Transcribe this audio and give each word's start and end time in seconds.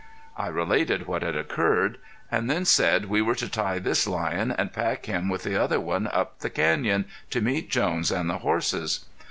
I 0.35 0.47
related 0.47 1.05
what 1.05 1.21
had 1.21 1.35
occurred, 1.35 1.99
and 2.31 2.49
then 2.49 2.65
said 2.65 3.05
we 3.05 3.21
were 3.21 3.35
to 3.35 3.47
tie 3.47 3.77
this 3.77 4.07
lion 4.07 4.49
and 4.49 4.73
pack 4.73 5.05
him 5.05 5.29
with 5.29 5.43
the 5.43 5.55
other 5.61 5.79
one 5.79 6.07
up 6.07 6.39
the 6.39 6.49
canyon, 6.49 7.05
to 7.29 7.39
meet 7.39 7.69
Jones 7.69 8.09
and 8.09 8.27
the 8.27 8.39
horses. 8.39 9.05